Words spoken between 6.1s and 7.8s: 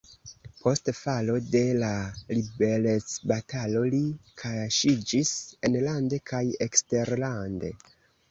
kaj eksterlande.